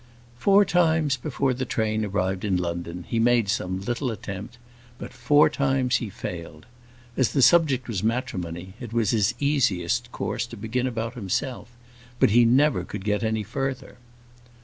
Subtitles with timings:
[0.39, 4.57] Four times before the train arrived in London, he made some little attempt;
[4.97, 6.65] but four times he failed.
[7.15, 11.69] As the subject was matrimony, it was his easiest course to begin about himself;
[12.19, 13.97] but he never could get any further.